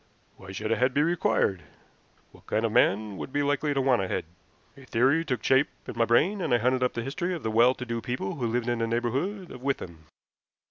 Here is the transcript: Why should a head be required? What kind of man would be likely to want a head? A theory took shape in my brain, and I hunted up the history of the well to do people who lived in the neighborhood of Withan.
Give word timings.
Why 0.37 0.51
should 0.51 0.71
a 0.71 0.77
head 0.77 0.95
be 0.95 1.03
required? 1.03 1.61
What 2.31 2.47
kind 2.47 2.65
of 2.65 2.71
man 2.71 3.17
would 3.17 3.31
be 3.31 3.43
likely 3.43 3.71
to 3.75 3.81
want 3.81 4.01
a 4.01 4.07
head? 4.07 4.25
A 4.75 4.83
theory 4.85 5.23
took 5.23 5.43
shape 5.43 5.67
in 5.87 5.95
my 5.95 6.05
brain, 6.05 6.41
and 6.41 6.51
I 6.55 6.57
hunted 6.57 6.81
up 6.81 6.93
the 6.93 7.03
history 7.03 7.35
of 7.35 7.43
the 7.43 7.51
well 7.51 7.75
to 7.75 7.85
do 7.85 8.01
people 8.01 8.33
who 8.37 8.47
lived 8.47 8.67
in 8.67 8.79
the 8.79 8.87
neighborhood 8.87 9.51
of 9.51 9.61
Withan. 9.61 10.05